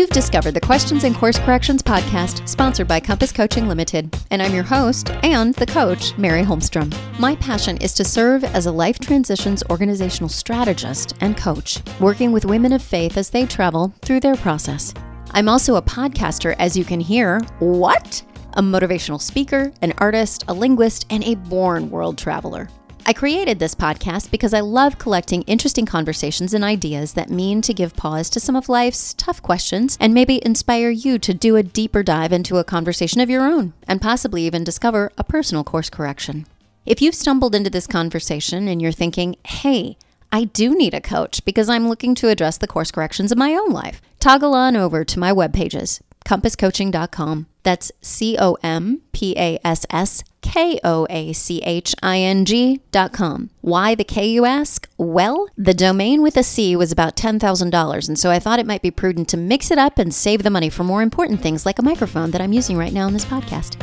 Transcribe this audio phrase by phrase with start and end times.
[0.00, 4.54] You've discovered the Questions and Course Corrections podcast, sponsored by Compass Coaching Limited, and I'm
[4.54, 6.90] your host and the coach, Mary Holmstrom.
[7.18, 12.46] My passion is to serve as a life transitions organizational strategist and coach, working with
[12.46, 14.94] women of faith as they travel through their process.
[15.32, 17.40] I'm also a podcaster, as you can hear.
[17.58, 18.22] What?
[18.54, 22.70] A motivational speaker, an artist, a linguist, and a born world traveler.
[23.06, 27.74] I created this podcast because I love collecting interesting conversations and ideas that mean to
[27.74, 31.62] give pause to some of life's tough questions and maybe inspire you to do a
[31.62, 35.90] deeper dive into a conversation of your own and possibly even discover a personal course
[35.90, 36.46] correction.
[36.86, 39.96] If you've stumbled into this conversation and you're thinking, hey,
[40.30, 43.54] I do need a coach because I'm looking to address the course corrections of my
[43.54, 47.46] own life, toggle on over to my web pages, compasskoaching.com.
[47.62, 52.44] That's C O M P A S S K O A C H I N
[52.44, 53.50] G dot com.
[53.60, 54.88] Why the K, you ask?
[54.96, 58.82] Well, the domain with a C was about $10,000, and so I thought it might
[58.82, 61.78] be prudent to mix it up and save the money for more important things like
[61.78, 63.80] a microphone that I'm using right now in this podcast.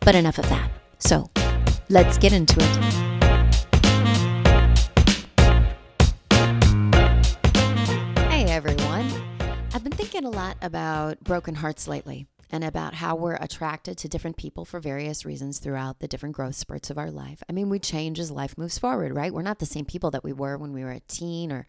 [0.00, 0.70] But enough of that.
[0.98, 1.30] So
[1.88, 2.76] let's get into it.
[8.28, 9.10] Hey everyone.
[9.72, 14.08] I've been thinking a lot about broken hearts lately and about how we're attracted to
[14.08, 17.42] different people for various reasons throughout the different growth spurts of our life.
[17.48, 19.32] I mean, we change as life moves forward, right?
[19.32, 21.66] We're not the same people that we were when we were a teen or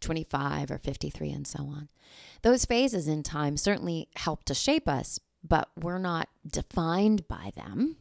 [0.00, 1.88] 25 or 53 and so on.
[2.42, 7.96] Those phases in time certainly help to shape us, but we're not defined by them.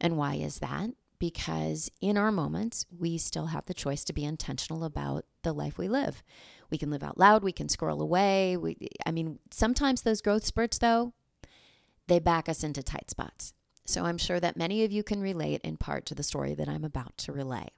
[0.00, 0.90] And why is that?
[1.18, 5.78] Because in our moments, we still have the choice to be intentional about the life
[5.78, 6.22] we live.
[6.70, 8.56] We can live out loud, we can scroll away.
[8.56, 11.12] We, I mean, sometimes those growth spurts, though,
[12.06, 13.52] they back us into tight spots.
[13.86, 16.68] So I'm sure that many of you can relate in part to the story that
[16.68, 17.68] I'm about to relay.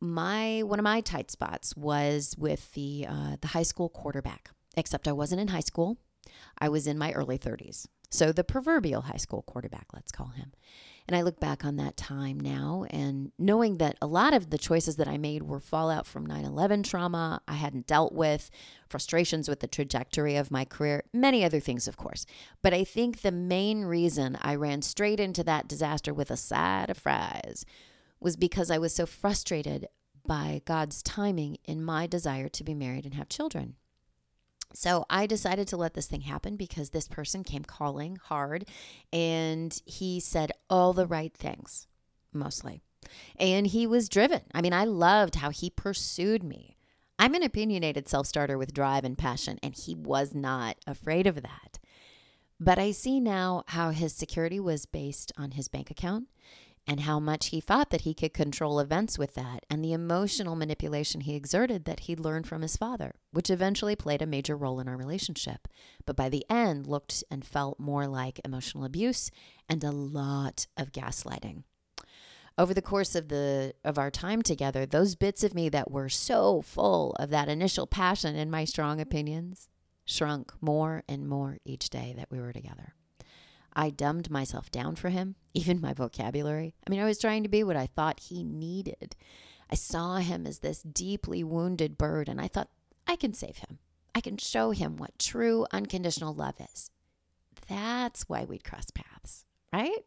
[0.00, 4.50] My one of my tight spots was with the uh, the high school quarterback.
[4.76, 5.98] Except I wasn't in high school;
[6.58, 7.86] I was in my early 30s.
[8.10, 10.52] So the proverbial high school quarterback, let's call him.
[11.08, 14.58] And I look back on that time now and knowing that a lot of the
[14.58, 18.50] choices that I made were fallout from 9 11 trauma I hadn't dealt with,
[18.90, 22.26] frustrations with the trajectory of my career, many other things, of course.
[22.60, 26.90] But I think the main reason I ran straight into that disaster with a side
[26.90, 27.64] of fries
[28.20, 29.88] was because I was so frustrated
[30.26, 33.76] by God's timing in my desire to be married and have children.
[34.74, 38.66] So I decided to let this thing happen because this person came calling hard
[39.12, 41.86] and he said all the right things,
[42.32, 42.82] mostly.
[43.38, 44.42] And he was driven.
[44.54, 46.76] I mean, I loved how he pursued me.
[47.18, 51.42] I'm an opinionated self starter with drive and passion, and he was not afraid of
[51.42, 51.78] that.
[52.60, 56.28] But I see now how his security was based on his bank account
[56.88, 60.56] and how much he thought that he could control events with that, and the emotional
[60.56, 64.80] manipulation he exerted that he'd learned from his father, which eventually played a major role
[64.80, 65.68] in our relationship,
[66.06, 69.30] but by the end looked and felt more like emotional abuse
[69.68, 71.64] and a lot of gaslighting.
[72.56, 76.08] Over the course of the of our time together, those bits of me that were
[76.08, 79.68] so full of that initial passion and my strong opinions
[80.06, 82.94] shrunk more and more each day that we were together.
[83.78, 86.74] I dumbed myself down for him, even my vocabulary.
[86.84, 89.14] I mean, I was trying to be what I thought he needed.
[89.70, 92.70] I saw him as this deeply wounded bird, and I thought,
[93.06, 93.78] I can save him.
[94.16, 96.90] I can show him what true unconditional love is.
[97.68, 100.04] That's why we'd cross paths, right?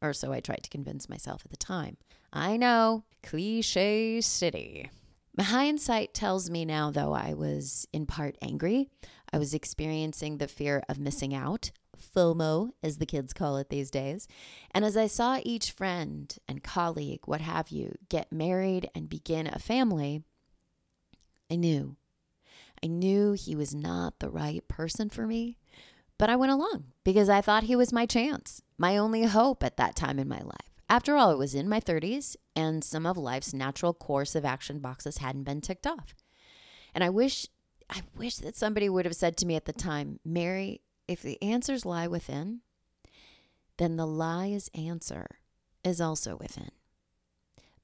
[0.00, 1.98] Or so I tried to convince myself at the time.
[2.32, 4.90] I know, cliche city.
[5.36, 8.88] My hindsight tells me now, though, I was in part angry.
[9.30, 13.90] I was experiencing the fear of missing out, FOMO, as the kids call it these
[13.90, 14.28] days.
[14.72, 19.46] And as I saw each friend and colleague, what have you, get married and begin
[19.46, 20.22] a family,
[21.50, 21.96] I knew.
[22.82, 25.58] I knew he was not the right person for me,
[26.18, 29.76] but I went along because I thought he was my chance, my only hope at
[29.76, 30.70] that time in my life.
[30.88, 34.78] After all, it was in my 30s, and some of life's natural course of action
[34.78, 36.14] boxes hadn't been ticked off.
[36.94, 37.48] And I wish
[37.88, 41.40] I wish that somebody would have said to me at the time, Mary, if the
[41.42, 42.60] answers lie within,
[43.78, 45.26] then the lie's answer
[45.84, 46.70] is also within.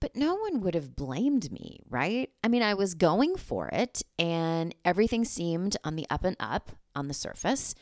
[0.00, 2.28] But no one would have blamed me, right?
[2.42, 6.72] I mean, I was going for it and everything seemed on the up and up
[6.96, 7.76] on the surface.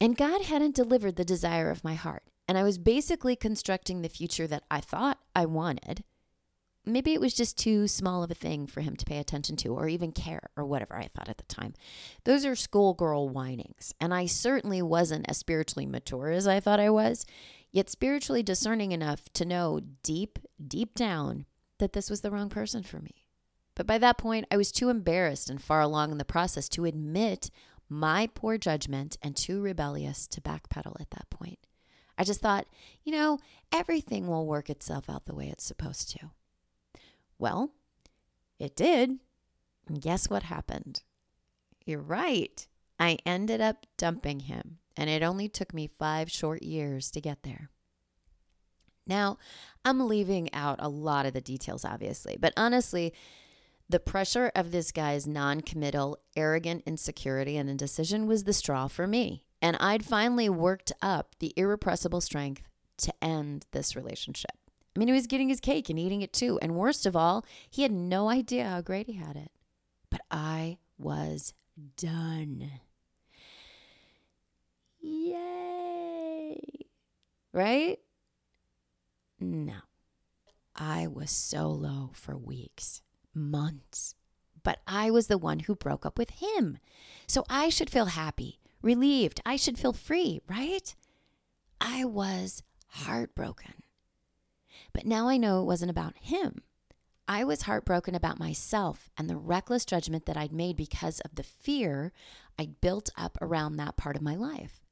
[0.00, 2.22] And God hadn't delivered the desire of my heart.
[2.46, 6.04] And I was basically constructing the future that I thought I wanted
[6.86, 9.74] maybe it was just too small of a thing for him to pay attention to
[9.74, 11.74] or even care or whatever I thought at the time.
[12.24, 13.92] Those are schoolgirl whinings.
[14.00, 17.26] And I certainly wasn't as spiritually mature as I thought I was,
[17.72, 21.44] yet spiritually discerning enough to know deep, deep down
[21.78, 23.26] that this was the wrong person for me.
[23.74, 26.86] But by that point, I was too embarrassed and far along in the process to
[26.86, 27.50] admit
[27.88, 31.58] my poor judgment and too rebellious to backpedal at that point.
[32.18, 32.66] I just thought,
[33.04, 33.38] you know,
[33.72, 36.30] everything will work itself out the way it's supposed to.
[37.38, 37.72] Well,
[38.58, 39.18] it did.
[39.86, 41.02] And guess what happened?
[41.84, 42.66] You're right.
[42.98, 47.42] I ended up dumping him, and it only took me five short years to get
[47.42, 47.70] there.
[49.06, 49.38] Now,
[49.84, 53.12] I'm leaving out a lot of the details, obviously, but honestly,
[53.88, 59.06] the pressure of this guy's non committal, arrogant insecurity and indecision was the straw for
[59.06, 59.44] me.
[59.62, 62.62] And I'd finally worked up the irrepressible strength
[62.98, 64.56] to end this relationship.
[64.96, 66.58] I mean, he was getting his cake and eating it too.
[66.62, 69.50] And worst of all, he had no idea how great he had it.
[70.10, 71.52] But I was
[71.98, 72.70] done.
[75.00, 76.58] Yay!
[77.52, 77.98] Right?
[79.38, 79.74] No.
[80.74, 83.02] I was so low for weeks,
[83.34, 84.14] months.
[84.62, 86.78] But I was the one who broke up with him.
[87.26, 89.42] So I should feel happy, relieved.
[89.44, 90.94] I should feel free, right?
[91.82, 93.74] I was heartbroken.
[94.96, 96.62] But now I know it wasn't about him.
[97.28, 101.42] I was heartbroken about myself and the reckless judgment that I'd made because of the
[101.42, 102.14] fear
[102.58, 104.86] I'd built up around that part of my life.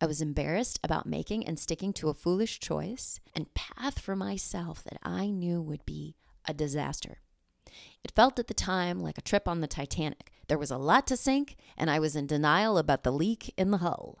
[0.00, 4.82] I was embarrassed about making and sticking to a foolish choice and path for myself
[4.84, 6.16] that I knew would be
[6.46, 7.18] a disaster.
[8.02, 10.32] It felt at the time like a trip on the Titanic.
[10.48, 13.72] There was a lot to sink, and I was in denial about the leak in
[13.72, 14.20] the hull.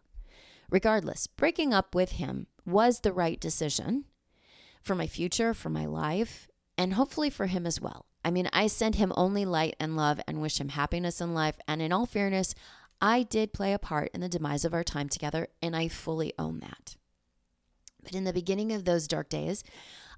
[0.68, 4.04] Regardless, breaking up with him was the right decision
[4.80, 8.06] for my future, for my life, and hopefully for him as well.
[8.24, 11.58] I mean, I send him only light and love and wish him happiness in life.
[11.66, 12.54] And in all fairness,
[13.00, 16.34] I did play a part in the demise of our time together, and I fully
[16.38, 16.96] own that.
[18.02, 19.64] But in the beginning of those dark days,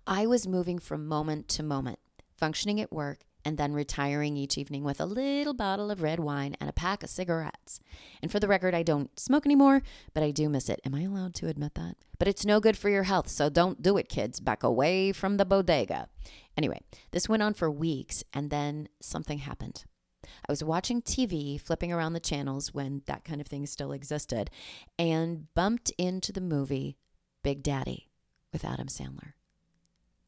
[0.06, 2.00] I was moving from moment to moment,
[2.36, 6.56] functioning at work, and then retiring each evening with a little bottle of red wine
[6.60, 7.80] and a pack of cigarettes.
[8.22, 9.82] And for the record, I don't smoke anymore,
[10.14, 10.80] but I do miss it.
[10.84, 11.96] Am I allowed to admit that?
[12.18, 14.40] But it's no good for your health, so don't do it, kids.
[14.40, 16.08] Back away from the bodega.
[16.56, 16.80] Anyway,
[17.10, 19.84] this went on for weeks, and then something happened.
[20.24, 24.50] I was watching TV, flipping around the channels when that kind of thing still existed,
[24.98, 26.96] and bumped into the movie
[27.42, 28.08] Big Daddy
[28.52, 29.32] with Adam Sandler.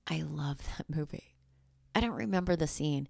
[0.08, 1.33] I love that movie.
[1.94, 3.08] I don't remember the scene,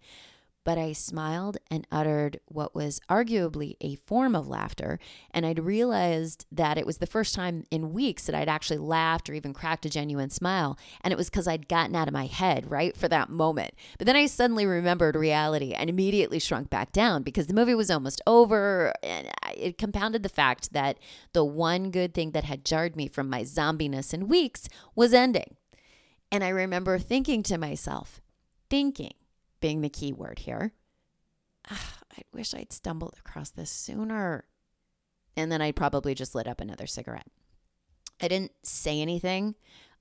[0.64, 4.98] but I smiled and uttered what was arguably a form of laughter.
[5.30, 9.28] And I'd realized that it was the first time in weeks that I'd actually laughed
[9.28, 10.78] or even cracked a genuine smile.
[11.02, 13.74] And it was because I'd gotten out of my head, right, for that moment.
[13.98, 17.90] But then I suddenly remembered reality and immediately shrunk back down because the movie was
[17.90, 18.94] almost over.
[19.02, 20.98] And it compounded the fact that
[21.34, 25.56] the one good thing that had jarred me from my zombiness in weeks was ending.
[26.32, 28.22] And I remember thinking to myself,
[28.68, 29.14] thinking,
[29.60, 30.72] being the key word here.
[31.70, 34.44] Ah, I wish I'd stumbled across this sooner.
[35.36, 37.26] And then I'd probably just lit up another cigarette.
[38.20, 39.54] I didn't say anything,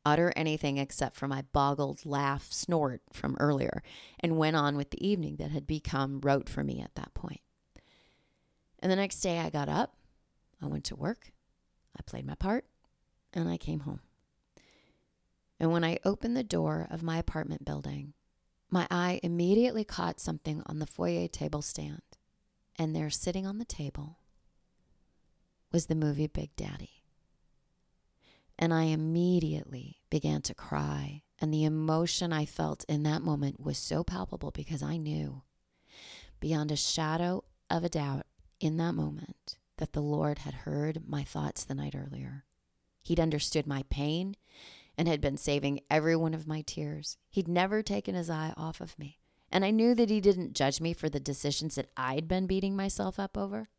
[0.06, 3.82] utter anything except for my boggled laugh snort from earlier,
[4.20, 7.42] and went on with the evening that had become rote for me at that point.
[8.80, 9.96] And the next day I got up,
[10.62, 11.32] I went to work,
[11.98, 12.66] I played my part,
[13.34, 14.02] and I came home.
[15.60, 18.14] And when I opened the door of my apartment building,
[18.74, 22.02] my eye immediately caught something on the foyer table stand,
[22.76, 24.18] and there, sitting on the table,
[25.72, 27.04] was the movie Big Daddy.
[28.58, 33.78] And I immediately began to cry, and the emotion I felt in that moment was
[33.78, 35.44] so palpable because I knew,
[36.40, 38.26] beyond a shadow of a doubt,
[38.60, 42.46] in that moment, that the Lord had heard my thoughts the night earlier.
[43.04, 44.36] He'd understood my pain
[44.98, 47.18] and had been saving every one of my tears.
[47.30, 49.20] He'd never taken his eye off of me.
[49.52, 52.76] And I knew that he didn't judge me for the decisions that I'd been beating
[52.76, 53.70] myself up over.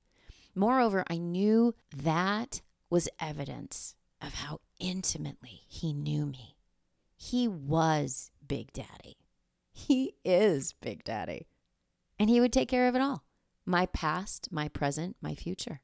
[0.54, 6.56] Moreover, I knew that was evidence of how intimately he knew me.
[7.16, 9.16] He was Big Daddy.
[9.72, 11.48] He is Big Daddy.
[12.18, 13.24] And he would take care of it all
[13.66, 15.80] my past, my present, my future.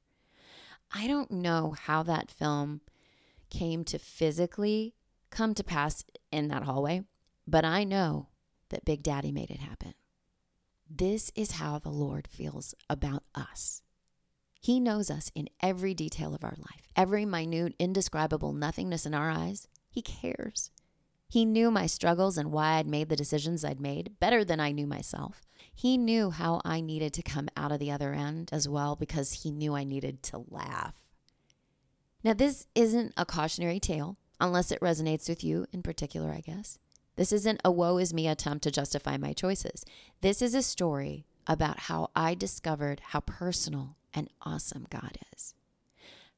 [0.93, 2.83] I don't know how that film
[3.49, 4.95] came to physically
[5.31, 7.03] come to pass in that hallway,
[7.47, 8.29] but I know
[8.71, 9.95] that Big Daddy made it happen.
[10.89, 13.83] This is how the Lord feels about us.
[14.61, 19.31] He knows us in every detail of our life, every minute, indescribable nothingness in our
[19.31, 19.69] eyes.
[19.89, 20.71] He cares.
[21.29, 24.73] He knew my struggles and why I'd made the decisions I'd made better than I
[24.73, 25.43] knew myself.
[25.73, 29.45] He knew how I needed to come out of the other end as well because
[29.45, 30.95] he knew I needed to laugh.
[32.23, 36.79] Now, this isn't a cautionary tale unless it resonates with you in particular, I guess.
[37.17, 39.85] This isn't a woe is me attempt to justify my choices.
[40.23, 45.55] This is a story about how I discovered how personal and awesome God is.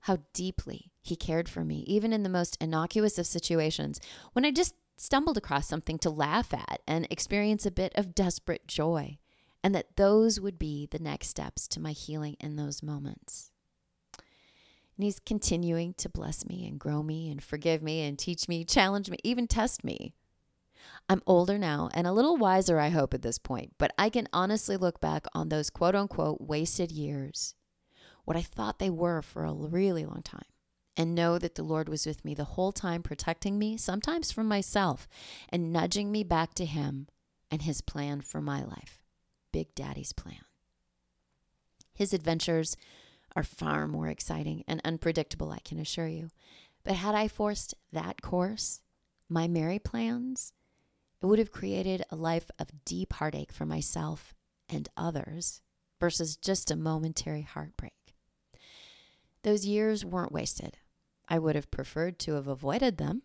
[0.00, 4.00] How deeply He cared for me, even in the most innocuous of situations,
[4.32, 8.66] when I just stumbled across something to laugh at and experience a bit of desperate
[8.66, 9.18] joy,
[9.62, 13.51] and that those would be the next steps to my healing in those moments.
[14.96, 18.64] And He's continuing to bless me and grow me and forgive me and teach me,
[18.64, 20.12] challenge me, even test me.
[21.08, 24.28] I'm older now and a little wiser, I hope, at this point, but I can
[24.32, 27.54] honestly look back on those quote unquote wasted years,
[28.24, 30.46] what I thought they were for a really long time,
[30.96, 34.46] and know that the Lord was with me the whole time, protecting me, sometimes from
[34.46, 35.08] myself,
[35.48, 37.08] and nudging me back to Him
[37.50, 39.02] and His plan for my life.
[39.52, 40.44] Big Daddy's plan.
[41.94, 42.76] His adventures
[43.34, 46.30] are far more exciting and unpredictable, I can assure you.
[46.84, 48.80] But had I forced that course,
[49.28, 50.52] my merry plans,
[51.20, 54.34] it would have created a life of deep heartache for myself
[54.68, 55.62] and others
[56.00, 58.16] versus just a momentary heartbreak.
[59.42, 60.78] Those years weren't wasted.
[61.28, 63.22] I would have preferred to have avoided them,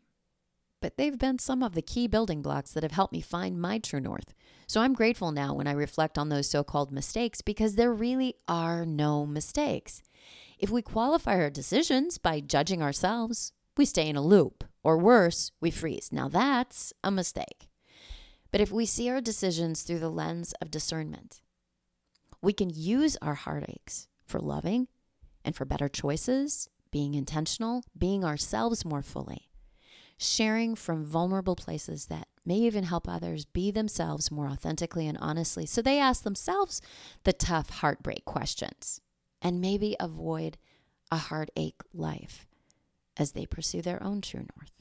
[0.82, 3.80] but they've been some of the key building blocks that have helped me find my
[3.80, 4.34] true north.
[4.68, 8.36] So I'm grateful now when I reflect on those so called mistakes because there really
[8.48, 10.02] are no mistakes.
[10.60, 15.52] If we qualify our decisions by judging ourselves, we stay in a loop, or worse,
[15.62, 16.10] we freeze.
[16.12, 17.70] Now that's a mistake.
[18.52, 21.42] But if we see our decisions through the lens of discernment,
[22.42, 24.88] we can use our heartaches for loving
[25.46, 29.47] and for better choices, being intentional, being ourselves more fully,
[30.18, 35.66] sharing from vulnerable places that may even help others be themselves more authentically and honestly
[35.66, 36.82] so they ask themselves
[37.24, 39.02] the tough heartbreak questions
[39.42, 40.58] and maybe avoid
[41.12, 42.48] a heartache life
[43.18, 44.72] as they pursue their own true north.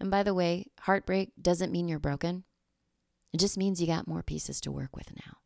[0.00, 2.44] And by the way, heartbreak doesn't mean you're broken.
[3.32, 5.38] It just means you got more pieces to work with now.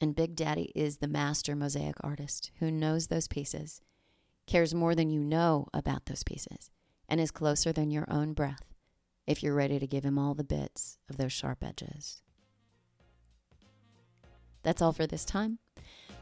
[0.00, 3.80] And Big Daddy is the master mosaic artist who knows those pieces,
[4.46, 6.70] cares more than you know about those pieces,
[7.08, 8.74] and is closer than your own breath
[9.26, 12.22] if you're ready to give him all the bits of those sharp edges.
[14.62, 15.58] That's all for this time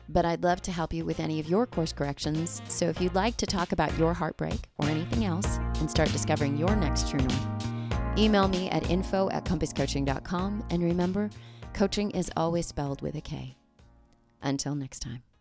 [0.08, 2.62] but I'd love to help you with any of your course corrections.
[2.68, 6.56] So if you'd like to talk about your heartbreak or anything else and start discovering
[6.56, 10.64] your next true north, email me at info at compasskoaching.com.
[10.70, 11.30] And remember,
[11.72, 13.56] coaching is always spelled with a K.
[14.42, 15.31] Until next time.